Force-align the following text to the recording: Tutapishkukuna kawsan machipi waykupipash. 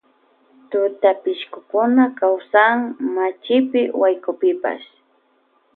Tutapishkukuna 0.69 2.03
kawsan 2.19 2.77
machipi 3.15 3.81
waykupipash. 4.01 4.87